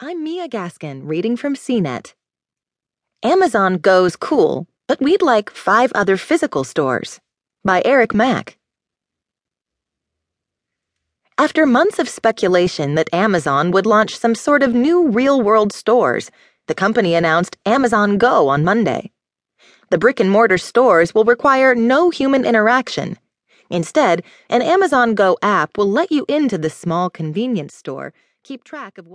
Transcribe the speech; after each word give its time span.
I'm 0.00 0.24
Mia 0.24 0.48
Gaskin, 0.48 1.02
reading 1.04 1.36
from 1.36 1.54
CNET. 1.54 2.14
Amazon 3.22 3.78
Go's 3.78 4.16
cool, 4.16 4.66
but 4.88 5.00
we'd 5.00 5.22
like 5.22 5.50
five 5.50 5.92
other 5.94 6.16
physical 6.16 6.64
stores. 6.64 7.20
By 7.64 7.80
Eric 7.84 8.12
Mack. 8.12 8.58
After 11.38 11.64
months 11.64 12.00
of 12.00 12.08
speculation 12.08 12.96
that 12.96 13.14
Amazon 13.14 13.70
would 13.70 13.86
launch 13.86 14.18
some 14.18 14.34
sort 14.34 14.64
of 14.64 14.74
new 14.74 15.06
real 15.06 15.40
world 15.40 15.72
stores, 15.72 16.28
the 16.66 16.74
company 16.74 17.14
announced 17.14 17.56
Amazon 17.64 18.18
Go 18.18 18.48
on 18.48 18.64
Monday. 18.64 19.12
The 19.90 19.98
brick 19.98 20.18
and 20.18 20.28
mortar 20.28 20.58
stores 20.58 21.14
will 21.14 21.24
require 21.24 21.72
no 21.76 22.10
human 22.10 22.44
interaction. 22.44 23.16
Instead, 23.70 24.24
an 24.50 24.60
Amazon 24.60 25.14
Go 25.14 25.38
app 25.40 25.78
will 25.78 25.88
let 25.88 26.10
you 26.10 26.26
into 26.28 26.58
the 26.58 26.68
small 26.68 27.10
convenience 27.10 27.76
store, 27.76 28.12
keep 28.44 28.62
track 28.62 28.98
of 28.98 29.06
what 29.06 29.12